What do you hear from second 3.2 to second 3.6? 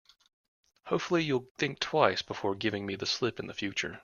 in